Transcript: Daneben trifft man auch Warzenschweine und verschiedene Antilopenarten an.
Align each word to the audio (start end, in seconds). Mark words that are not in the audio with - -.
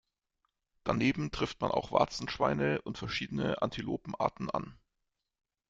Daneben 0.83 1.29
trifft 1.29 1.61
man 1.61 1.69
auch 1.69 1.91
Warzenschweine 1.91 2.81
und 2.81 2.97
verschiedene 2.97 3.61
Antilopenarten 3.61 4.49
an. 4.49 4.75